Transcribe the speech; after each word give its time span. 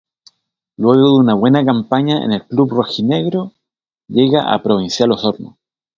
Luego 0.77 1.09
de 1.13 1.19
una 1.19 1.35
buena 1.35 1.63
campaña 1.63 2.25
en 2.25 2.31
el 2.31 2.47
club 2.47 2.71
rojinegro, 2.71 3.53
llega 4.07 4.51
a 4.51 4.63
Provincial 4.63 5.11
Osorno. 5.11 5.59